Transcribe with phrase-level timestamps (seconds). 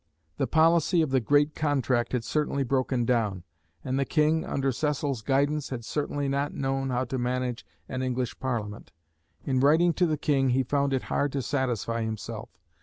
[0.37, 3.43] The policy of the "Great Contract" had certainly broken down,
[3.83, 8.39] and the King, under Cecil's guidance, had certainly not known how to manage an English
[8.39, 8.91] parliament.
[9.45, 12.49] In writing to the King he found it hard to satisfy himself.